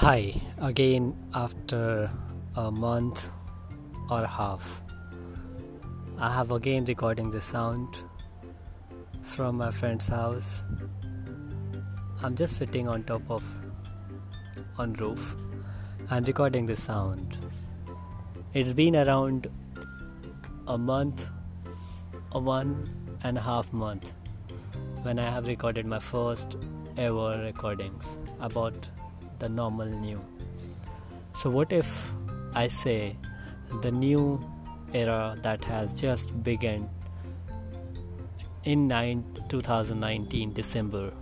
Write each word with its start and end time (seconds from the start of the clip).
Hi, 0.00 0.32
again 0.56 1.14
after 1.34 2.10
a 2.56 2.70
month 2.70 3.28
or 4.10 4.24
half. 4.24 4.82
I 6.16 6.32
have 6.32 6.52
again 6.52 6.86
recording 6.86 7.30
the 7.30 7.42
sound 7.42 7.98
from 9.20 9.58
my 9.58 9.70
friend's 9.70 10.08
house. 10.08 10.64
I'm 12.22 12.34
just 12.34 12.56
sitting 12.56 12.88
on 12.88 13.02
top 13.02 13.30
of 13.30 13.44
on 14.78 14.94
roof 14.94 15.36
and 16.08 16.26
recording 16.26 16.64
the 16.64 16.76
sound. 16.76 17.36
It's 18.54 18.72
been 18.72 18.96
around 18.96 19.48
a 20.66 20.78
month, 20.78 21.28
a 22.32 22.38
one 22.38 22.88
and 23.22 23.36
a 23.36 23.42
half 23.42 23.70
month 23.70 24.12
when 25.02 25.18
I 25.18 25.28
have 25.28 25.46
recorded 25.46 25.84
my 25.84 25.98
first 25.98 26.56
ever 26.96 27.42
recordings 27.44 28.16
about 28.40 28.88
the 29.40 29.48
normal 29.48 29.86
new. 29.86 30.20
So, 31.32 31.50
what 31.50 31.72
if 31.72 32.10
I 32.54 32.68
say 32.68 33.16
the 33.82 33.90
new 33.90 34.40
era 34.92 35.36
that 35.42 35.64
has 35.64 35.94
just 35.94 36.42
begun 36.42 36.88
in 38.64 38.86
9, 38.86 39.24
2019 39.48 40.52
December? 40.52 41.12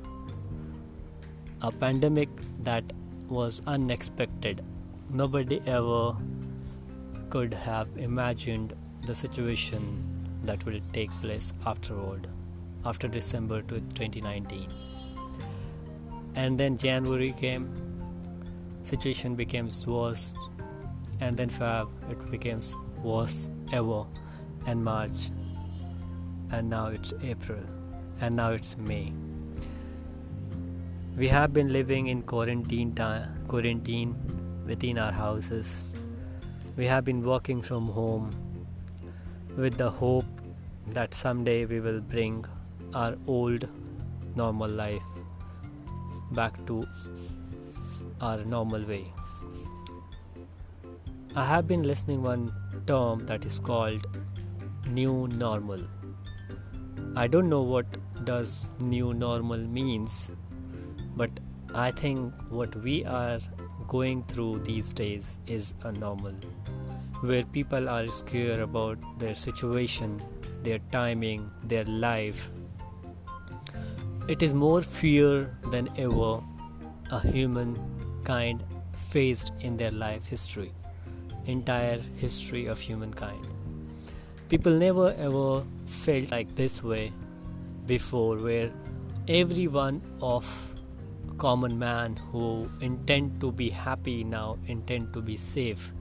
A 1.62 1.72
pandemic 1.72 2.28
that 2.62 2.92
was 3.28 3.62
unexpected. 3.66 4.64
Nobody 5.10 5.60
ever 5.66 6.16
could 7.30 7.52
have 7.52 7.88
imagined 7.96 8.74
the 9.06 9.14
situation 9.14 10.04
that 10.44 10.64
will 10.64 10.80
take 10.92 11.10
place 11.20 11.52
afterward, 11.66 12.28
after 12.84 13.08
December 13.08 13.62
2019. 13.62 14.68
And 16.34 16.58
then 16.58 16.78
January 16.78 17.32
came, 17.32 17.87
situation 18.88 19.34
became 19.34 19.68
worse 19.86 20.34
and 21.20 21.36
then 21.36 21.50
Feb 21.50 21.88
it 22.10 22.30
became 22.30 22.60
worse 23.02 23.50
ever. 23.72 24.04
And 24.66 24.84
March 24.84 25.30
and 26.50 26.70
now 26.70 26.86
it's 26.86 27.12
April 27.22 27.60
and 28.20 28.36
now 28.36 28.50
it's 28.52 28.76
May. 28.76 29.12
We 31.16 31.28
have 31.28 31.52
been 31.52 31.72
living 31.72 32.06
in 32.06 32.22
quarantine 32.22 32.94
time, 32.94 33.44
quarantine 33.48 34.14
within 34.66 34.98
our 34.98 35.12
houses. 35.12 35.84
We 36.76 36.86
have 36.86 37.04
been 37.04 37.24
working 37.24 37.60
from 37.60 37.88
home 37.88 38.34
with 39.56 39.76
the 39.76 39.90
hope 39.90 40.26
that 40.92 41.14
someday 41.14 41.64
we 41.64 41.80
will 41.80 42.00
bring 42.00 42.44
our 42.94 43.16
old 43.26 43.68
normal 44.36 44.70
life 44.70 45.02
back 46.32 46.54
to 46.66 46.86
our 48.20 48.44
normal 48.44 48.84
way. 48.84 49.12
I 51.36 51.44
have 51.44 51.68
been 51.68 51.82
listening 51.82 52.22
one 52.22 52.52
term 52.86 53.26
that 53.26 53.44
is 53.44 53.58
called 53.58 54.06
new 54.88 55.28
normal. 55.28 55.80
I 57.16 57.26
don't 57.26 57.48
know 57.48 57.62
what 57.62 57.86
does 58.24 58.72
new 58.80 59.14
normal 59.14 59.58
means, 59.58 60.30
but 61.16 61.30
I 61.74 61.90
think 61.90 62.32
what 62.48 62.74
we 62.76 63.04
are 63.04 63.38
going 63.88 64.24
through 64.24 64.60
these 64.60 64.92
days 64.92 65.38
is 65.46 65.74
a 65.82 65.92
normal 65.92 66.34
where 67.20 67.42
people 67.42 67.88
are 67.88 68.10
scared 68.10 68.60
about 68.60 68.98
their 69.18 69.34
situation, 69.34 70.22
their 70.62 70.78
timing, 70.92 71.50
their 71.64 71.84
life. 71.84 72.50
It 74.28 74.42
is 74.42 74.54
more 74.54 74.82
fear 74.82 75.56
than 75.70 75.88
ever 75.96 76.40
a 77.10 77.20
human 77.20 77.97
kind 78.28 78.64
faced 79.10 79.52
in 79.60 79.76
their 79.76 79.90
life 79.90 80.26
history, 80.26 80.72
entire 81.46 82.00
history 82.24 82.66
of 82.66 82.78
humankind. 82.78 83.46
People 84.48 84.78
never 84.78 85.12
ever 85.28 85.64
felt 85.86 86.30
like 86.30 86.54
this 86.54 86.82
way 86.82 87.12
before, 87.86 88.36
where 88.36 88.70
everyone 89.28 90.02
of 90.20 90.46
common 91.38 91.78
man 91.78 92.16
who 92.32 92.68
intend 92.80 93.40
to 93.40 93.52
be 93.52 93.68
happy 93.70 94.24
now 94.24 94.58
intend 94.66 95.12
to 95.12 95.20
be 95.20 95.36
safe 95.36 95.92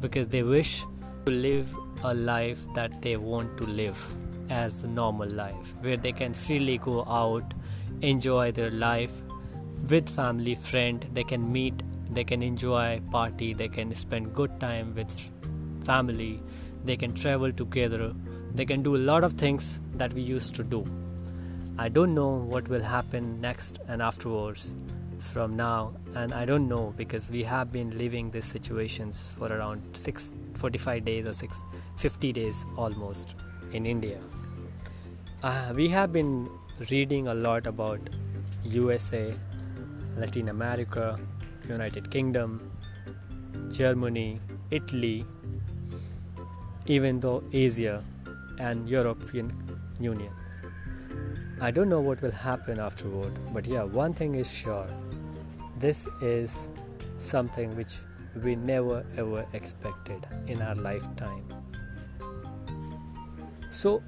because 0.00 0.28
they 0.28 0.42
wish 0.42 0.84
to 1.26 1.32
live 1.32 1.74
a 2.02 2.14
life 2.14 2.60
that 2.74 3.02
they 3.02 3.16
want 3.16 3.58
to 3.58 3.66
live 3.66 3.98
as 4.48 4.82
a 4.84 4.88
normal 4.88 5.28
life 5.28 5.74
where 5.80 5.98
they 5.98 6.12
can 6.12 6.32
freely 6.32 6.78
go 6.78 7.04
out 7.04 7.52
enjoy 8.00 8.50
their 8.50 8.70
life 8.70 9.12
with 9.88 10.08
family 10.08 10.54
friend 10.54 11.06
they 11.12 11.24
can 11.24 11.50
meet 11.52 11.82
they 12.10 12.24
can 12.24 12.42
enjoy 12.42 13.00
party 13.10 13.52
they 13.54 13.68
can 13.68 13.94
spend 13.94 14.34
good 14.34 14.58
time 14.60 14.94
with 14.94 15.14
family 15.84 16.42
they 16.84 16.96
can 16.96 17.14
travel 17.14 17.52
together 17.52 18.12
they 18.54 18.64
can 18.64 18.82
do 18.82 18.96
a 18.96 19.02
lot 19.10 19.24
of 19.24 19.34
things 19.34 19.80
that 19.94 20.12
we 20.12 20.22
used 20.22 20.54
to 20.56 20.64
do. 20.64 20.84
I 21.78 21.88
don't 21.88 22.14
know 22.14 22.30
what 22.30 22.68
will 22.68 22.82
happen 22.82 23.40
next 23.40 23.78
and 23.88 24.02
afterwards 24.02 24.74
from 25.20 25.54
now 25.54 25.92
and 26.14 26.32
i 26.32 26.46
don't 26.46 26.66
know 26.66 26.94
because 26.96 27.30
we 27.30 27.42
have 27.42 27.70
been 27.70 27.90
living 27.98 28.30
these 28.30 28.46
situations 28.46 29.34
for 29.36 29.48
around 29.52 29.82
6 29.92 30.32
45 30.54 31.04
days 31.04 31.26
or 31.26 31.34
6 31.34 31.62
50 31.96 32.32
days 32.32 32.64
almost 32.78 33.34
in 33.72 33.84
india. 33.84 34.18
Uh, 35.42 35.72
we 35.74 35.88
have 35.88 36.10
been 36.12 36.48
reading 36.90 37.28
a 37.28 37.34
lot 37.34 37.66
about 37.66 38.00
usa 38.64 39.34
Latin 40.16 40.48
America, 40.48 41.18
United 41.68 42.10
Kingdom, 42.10 42.70
Germany, 43.70 44.40
Italy, 44.70 45.24
even 46.86 47.20
though 47.20 47.42
Asia 47.52 48.02
and 48.58 48.88
European 48.88 49.52
Union. 50.00 50.32
I 51.60 51.70
don't 51.70 51.88
know 51.88 52.00
what 52.00 52.22
will 52.22 52.32
happen 52.32 52.78
afterward, 52.80 53.32
but 53.52 53.66
yeah, 53.66 53.82
one 53.82 54.14
thing 54.14 54.34
is 54.34 54.50
sure. 54.50 54.88
This 55.78 56.08
is 56.22 56.68
something 57.18 57.76
which 57.76 57.98
we 58.42 58.56
never 58.56 59.04
ever 59.16 59.46
expected 59.52 60.26
in 60.46 60.62
our 60.62 60.74
lifetime. 60.74 61.44
So, 63.70 64.02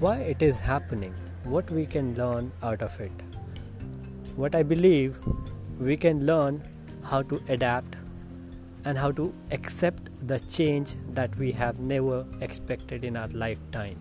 why 0.00 0.16
it 0.18 0.42
is 0.42 0.58
happening? 0.58 1.14
What 1.44 1.70
we 1.70 1.86
can 1.86 2.14
learn 2.16 2.52
out 2.62 2.82
of 2.82 3.00
it? 3.00 3.12
What 4.34 4.54
I 4.54 4.62
believe 4.62 5.18
we 5.78 5.96
can 5.96 6.26
learn 6.26 6.62
how 7.02 7.22
to 7.22 7.40
adapt 7.48 7.96
and 8.84 8.96
how 8.96 9.10
to 9.12 9.32
accept 9.50 10.10
the 10.26 10.38
change 10.40 10.94
that 11.12 11.36
we 11.36 11.52
have 11.52 11.80
never 11.80 12.24
expected 12.40 13.04
in 13.04 13.16
our 13.16 13.28
lifetime. 13.28 13.98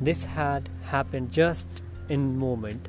This 0.00 0.24
had 0.24 0.68
happened 0.82 1.32
just 1.32 1.68
in 2.08 2.38
moment 2.38 2.88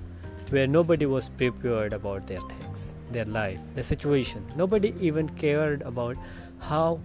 where 0.50 0.68
nobody 0.68 1.06
was 1.06 1.30
prepared 1.30 1.94
about 1.94 2.26
their 2.28 2.42
things, 2.42 2.96
their 3.12 3.26
life, 3.26 3.60
their 3.76 3.84
situation. 3.84 4.46
Nobody 4.56 4.96
even 5.00 5.30
cared 5.30 5.84
about 5.84 6.18
how 6.60 7.00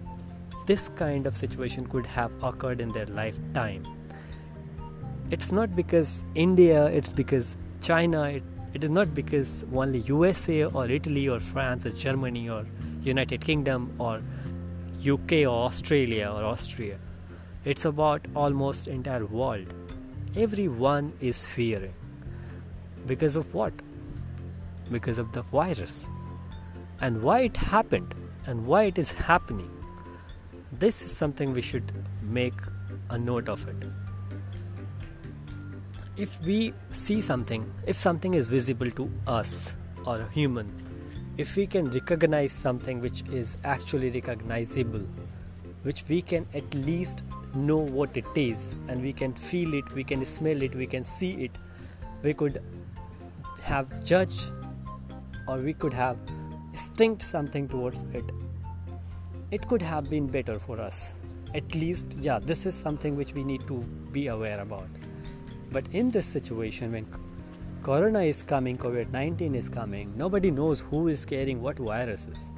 this 0.65 0.89
kind 0.89 1.27
of 1.27 1.37
situation 1.37 1.85
could 1.85 2.05
have 2.07 2.31
occurred 2.43 2.81
in 2.81 2.91
their 2.91 3.05
lifetime. 3.05 3.85
It's 5.29 5.51
not 5.51 5.75
because 5.75 6.23
India, 6.33 6.85
it's 6.87 7.13
because 7.13 7.55
China, 7.81 8.23
it 8.23 8.43
it 8.75 8.83
is 8.83 8.89
not 8.89 9.13
because 9.15 9.65
only 9.73 9.99
USA 9.99 10.65
or 10.65 10.89
Italy 10.89 11.29
or 11.29 11.39
France 11.39 11.85
or 11.85 11.91
Germany 11.91 12.49
or 12.49 12.65
United 13.03 13.39
Kingdom 13.39 13.93
or 13.97 14.21
UK 15.11 15.31
or 15.51 15.59
Australia 15.67 16.29
or 16.29 16.43
Austria. 16.43 16.97
It's 17.63 17.85
about 17.85 18.27
almost 18.35 18.89
entire 18.89 19.25
world. 19.25 19.73
Everyone 20.35 21.13
is 21.21 21.45
fearing. 21.45 21.93
Because 23.07 23.37
of 23.37 23.53
what? 23.53 23.73
Because 24.91 25.19
of 25.19 25.31
the 25.31 25.43
virus. 25.43 26.07
And 26.99 27.23
why 27.23 27.39
it 27.51 27.55
happened 27.55 28.13
and 28.45 28.65
why 28.67 28.83
it 28.83 28.97
is 28.97 29.13
happening. 29.13 29.71
This 30.73 31.01
is 31.01 31.15
something 31.15 31.53
we 31.53 31.61
should 31.61 31.93
make 32.21 32.59
a 33.09 33.17
note 33.17 33.47
of 33.47 33.65
it 33.69 33.85
if 36.17 36.41
we 36.41 36.73
see 36.91 37.19
something, 37.19 37.69
if 37.85 37.97
something 37.97 38.35
is 38.35 38.47
visible 38.47 38.89
to 38.91 39.11
us 39.27 39.75
or 40.05 40.21
a 40.21 40.29
human, 40.29 40.71
if 41.37 41.57
we 41.57 41.67
can 41.67 41.91
recognize 41.91 42.53
something 42.53 43.01
which 43.01 43.23
is 43.29 43.57
actually 43.65 44.11
recognizable, 44.11 45.03
which 45.83 46.05
we 46.07 46.21
can 46.21 46.47
at 46.53 46.73
least 46.73 47.23
know 47.53 47.77
what 47.77 48.15
it 48.15 48.25
is, 48.35 48.75
and 48.87 49.01
we 49.01 49.11
can 49.11 49.33
feel 49.33 49.73
it, 49.73 49.91
we 49.93 50.05
can 50.05 50.25
smell 50.25 50.61
it, 50.61 50.73
we 50.73 50.87
can 50.87 51.03
see 51.03 51.31
it, 51.31 51.51
we 52.23 52.33
could 52.33 52.63
have 53.63 54.03
judged 54.05 54.51
or 55.49 55.57
we 55.57 55.73
could 55.73 55.93
have 55.93 56.17
instinct 56.71 57.21
something 57.23 57.67
towards 57.67 58.03
it. 58.13 58.31
It 59.51 59.67
could 59.67 59.81
have 59.81 60.09
been 60.09 60.27
better 60.27 60.59
for 60.59 60.79
us. 60.79 61.15
At 61.53 61.75
least, 61.75 62.05
yeah, 62.19 62.39
this 62.39 62.65
is 62.65 62.73
something 62.73 63.17
which 63.17 63.33
we 63.33 63.43
need 63.43 63.67
to 63.67 63.79
be 64.13 64.27
aware 64.27 64.61
about 64.61 64.87
but 65.71 65.85
in 65.91 66.11
this 66.11 66.25
situation, 66.25 66.91
when 66.91 67.07
corona 67.83 68.19
is 68.19 68.43
coming, 68.43 68.77
COVID 68.77 69.11
19 69.11 69.55
is 69.55 69.69
coming, 69.69 70.13
nobody 70.17 70.51
knows 70.51 70.79
who 70.79 71.07
is 71.07 71.25
carrying 71.25 71.61
what 71.61 71.77
viruses. 71.77 72.51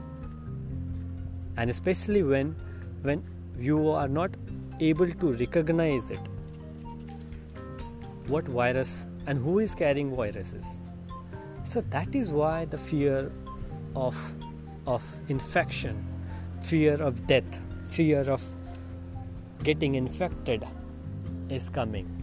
And 1.57 1.69
especially 1.69 2.23
when, 2.23 2.55
when 3.01 3.23
you 3.59 3.89
are 3.89 4.07
not 4.07 4.31
able 4.79 5.09
to 5.09 5.33
recognize 5.33 6.11
it 6.11 6.19
what 8.27 8.45
virus 8.45 9.07
and 9.25 9.39
who 9.39 9.59
is 9.59 9.73
carrying 9.73 10.15
viruses 10.15 10.79
so 11.63 11.81
that 11.89 12.13
is 12.13 12.31
why 12.31 12.65
the 12.65 12.77
fear 12.77 13.31
of 13.95 14.15
of 14.85 15.03
infection 15.29 16.05
fear 16.59 17.01
of 17.01 17.25
death 17.25 17.59
fear 17.87 18.29
of 18.29 18.43
getting 19.63 19.95
infected 19.95 20.65
is 21.49 21.69
coming 21.69 22.16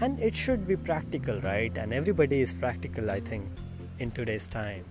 and 0.00 0.20
it 0.20 0.34
should 0.34 0.66
be 0.66 0.76
practical 0.76 1.40
right? 1.40 1.76
And 1.76 1.92
everybody 1.92 2.40
is 2.40 2.54
practical 2.54 3.10
i 3.10 3.20
think 3.20 3.48
in 3.98 4.10
today's 4.10 4.46
time. 4.46 4.84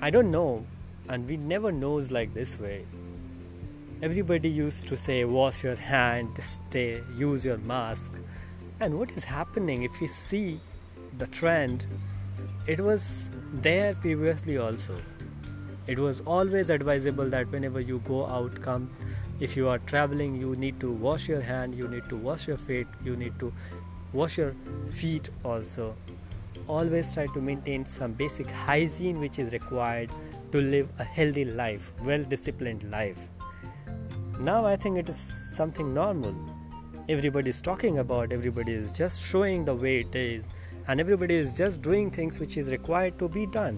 I 0.00 0.10
don't 0.10 0.30
know. 0.30 0.64
And 1.08 1.28
we 1.28 1.36
never 1.36 1.70
knows 1.70 2.10
like 2.10 2.34
this 2.34 2.58
way. 2.58 2.84
Everybody 4.02 4.48
used 4.48 4.86
to 4.88 4.96
say 4.96 5.24
wash 5.24 5.62
your 5.62 5.76
hand 5.76 6.36
stay 6.40 7.02
use 7.16 7.44
your 7.44 7.58
mask. 7.58 8.12
And 8.80 8.98
what 8.98 9.10
is 9.10 9.24
happening 9.24 9.82
if 9.82 10.00
we 10.00 10.06
see 10.06 10.60
the 11.18 11.26
trend 11.26 11.86
it 12.66 12.80
was 12.80 13.30
there 13.52 13.94
previously 13.94 14.58
also. 14.58 14.96
It 15.86 15.98
was 15.98 16.20
always 16.22 16.68
advisable 16.68 17.30
that 17.30 17.50
whenever 17.52 17.80
you 17.80 18.00
go 18.00 18.26
out 18.26 18.60
come 18.60 18.90
if 19.38 19.54
you 19.54 19.68
are 19.68 19.78
traveling 19.80 20.34
you 20.34 20.56
need 20.56 20.80
to 20.80 20.90
wash 20.90 21.28
your 21.28 21.40
hand 21.40 21.74
you 21.74 21.86
need 21.88 22.08
to 22.08 22.16
wash 22.16 22.48
your 22.48 22.56
feet 22.56 22.86
you 23.04 23.16
need 23.16 23.38
to 23.38 23.52
wash 24.12 24.38
your 24.38 24.54
feet 24.90 25.28
also. 25.44 25.94
Always 26.68 27.12
try 27.12 27.26
to 27.26 27.40
maintain 27.40 27.84
some 27.84 28.12
basic 28.12 28.50
hygiene 28.50 29.20
which 29.20 29.38
is 29.38 29.52
required 29.52 30.10
to 30.52 30.60
live 30.60 30.88
a 30.98 31.04
healthy 31.04 31.44
life 31.44 31.92
well 32.02 32.24
disciplined 32.24 32.90
life. 32.90 33.18
Now 34.40 34.64
i 34.64 34.76
think 34.76 34.96
it 34.96 35.08
is 35.08 35.16
something 35.16 35.92
normal. 35.92 36.34
Everybody 37.08 37.50
is 37.50 37.60
talking 37.60 37.98
about 37.98 38.32
everybody 38.32 38.72
is 38.72 38.90
just 38.90 39.22
showing 39.22 39.66
the 39.66 39.74
way 39.74 40.00
it 40.00 40.14
is 40.14 40.46
and 40.88 40.98
everybody 40.98 41.34
is 41.34 41.54
just 41.54 41.82
doing 41.82 42.10
things 42.10 42.38
which 42.38 42.56
is 42.56 42.70
required 42.70 43.18
to 43.18 43.28
be 43.28 43.46
done 43.46 43.76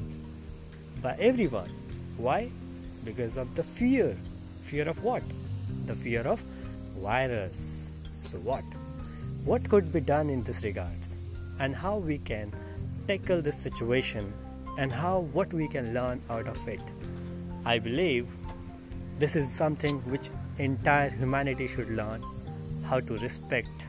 by 1.03 1.17
everyone. 1.19 1.71
Why? 2.17 2.51
Because 3.05 3.37
of 3.37 3.55
the 3.57 3.63
fear. 3.63 4.17
Fear 4.63 4.89
of 4.89 5.03
what 5.03 5.23
the 5.87 5.95
fear 5.95 6.23
of 6.23 6.41
virus. 6.99 7.93
So, 8.23 8.39
what? 8.39 8.65
What 9.45 9.69
could 9.69 9.93
be 9.93 10.01
done 10.01 10.31
in 10.31 10.43
this 10.43 10.65
regards, 10.65 11.19
and 11.59 11.75
how 11.75 11.97
we 11.97 12.19
can 12.19 12.53
tackle 13.07 13.41
this 13.41 13.57
situation, 13.57 14.33
and 14.79 14.93
how 14.93 15.21
what 15.33 15.53
we 15.53 15.69
can 15.69 15.95
learn 15.95 16.21
out 16.29 16.49
of 16.49 16.69
it? 16.69 16.81
I 17.65 17.79
believe 17.79 18.29
this 19.19 19.37
is 19.37 19.51
something 19.51 19.99
which 20.11 20.31
entire 20.59 21.11
humanity 21.11 21.67
should 21.67 21.91
learn 21.91 22.23
how 22.85 23.01
to 23.01 23.19
respect 23.19 23.85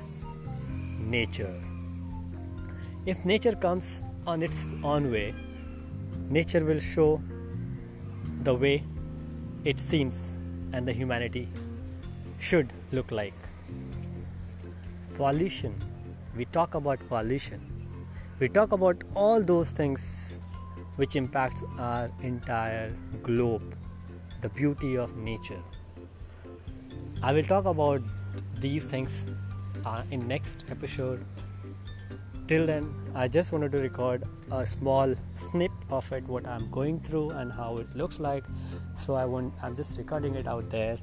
nature. 1.00 1.62
If 3.06 3.26
nature 3.26 3.56
comes 3.56 4.02
on 4.28 4.44
its 4.44 4.66
own 4.84 5.12
way, 5.12 5.34
nature 6.30 6.64
will 6.64 6.80
show 6.80 7.22
the 8.44 8.54
way 8.54 8.84
it 9.66 9.80
seems 9.80 10.38
and 10.74 10.88
the 10.88 10.94
humanity 10.94 11.50
should 12.40 12.72
look 12.92 13.12
like. 13.12 13.34
Pollution. 15.16 15.76
We 16.36 16.46
talk 16.46 16.74
about 16.76 17.00
pollution. 17.10 17.62
We 18.40 18.48
talk 18.48 18.72
about 18.72 19.04
all 19.16 19.42
those 19.42 19.72
things 19.72 20.40
which 20.96 21.16
impacts 21.16 21.64
our 21.78 22.10
entire 22.22 22.94
globe, 23.22 23.76
the 24.42 24.50
beauty 24.50 24.98
of 24.98 25.16
nature. 25.18 25.62
I 27.22 27.34
will 27.34 27.44
talk 27.44 27.66
about 27.66 28.02
these 28.62 28.86
things 28.86 29.26
uh, 29.86 30.04
in 30.10 30.26
next 30.28 30.64
episode. 30.70 31.26
Till 32.48 32.66
then, 32.66 32.94
I 33.14 33.28
just 33.28 33.52
wanted 33.52 33.74
to 33.74 33.80
record 33.80 34.24
a 34.52 34.66
small 34.66 35.14
snip 35.34 35.72
of 35.90 36.12
it, 36.14 36.24
what 36.24 36.48
I'm 36.48 36.72
going 36.72 37.00
through 37.00 37.32
and 37.32 37.52
how 37.52 37.78
it 37.78 37.94
looks 37.96 38.20
like. 38.20 38.46
So 38.96 39.16
I 39.16 39.26
want, 39.26 39.54
I'm 39.62 39.76
just 39.76 39.98
recording 39.98 40.36
it 40.36 40.48
out 40.48 40.70
there 40.70 40.98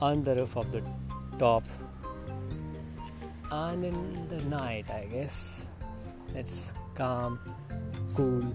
on 0.00 0.22
the 0.22 0.34
roof 0.36 0.56
of 0.56 0.70
the 0.72 0.82
top. 1.38 1.62
And 3.50 3.84
in 3.84 4.28
the 4.28 4.42
night 4.42 4.90
i 4.90 5.04
guess. 5.04 5.66
It's 6.34 6.72
calm 6.94 7.38
cool. 8.14 8.54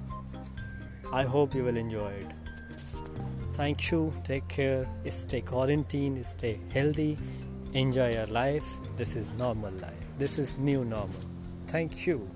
I 1.12 1.24
hope 1.24 1.56
you 1.56 1.64
will 1.64 1.78
enjoy 1.78 2.12
it. 2.12 2.32
Thank 3.54 3.92
you. 3.92 4.14
Take 4.24 4.48
care. 4.48 4.88
Stay 5.10 5.42
quarantine 5.42 6.24
stay 6.24 6.60
healthy. 6.74 7.18
Enjoy 7.74 8.12
your 8.12 8.28
life. 8.28 8.66
This 8.98 9.16
is 9.16 9.32
normal 9.32 9.72
life. 9.72 10.06
This 10.18 10.38
is 10.38 10.58
new 10.58 10.84
normal. 10.86 11.22
Thank 11.68 12.08
you 12.08 12.30